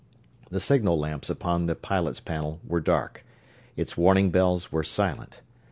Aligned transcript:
The 0.49 0.59
signal 0.59 0.97
lamps 0.97 1.29
upon 1.29 1.67
the 1.67 1.75
pilot's 1.75 2.19
panel 2.19 2.59
were 2.67 2.79
dark, 2.79 3.23
its 3.77 3.95
warning 3.95 4.31
bells 4.31 4.71
were 4.71 4.81
silent. 4.81 5.41